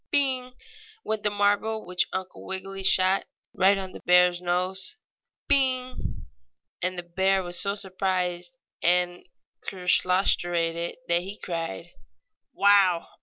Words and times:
"Bing!" 0.09 0.55
went 1.03 1.21
the 1.21 1.29
marble 1.29 1.85
which 1.85 2.07
Uncle 2.11 2.43
Wiggily 2.43 2.81
shot, 2.81 3.27
right 3.53 3.77
on 3.77 3.91
the 3.91 3.99
bear's 3.99 4.41
nose. 4.41 4.95
"Bing!" 5.47 6.25
And 6.81 6.97
the 6.97 7.03
bear 7.03 7.43
was 7.43 7.59
so 7.59 7.75
surprised 7.75 8.57
and 8.81 9.27
kerslostrated 9.67 10.95
that 11.07 11.21
he 11.21 11.37
cried: 11.37 11.91
"Wow! 12.51 13.09